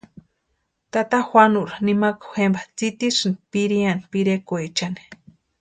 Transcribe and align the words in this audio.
Tata 0.93 1.19
Juanueri 1.27 1.77
nimakwa 1.85 2.29
jempa 2.41 2.61
tsitisïnti 2.75 3.41
pireani 3.51 4.03
pirekwaechani. 4.11 5.01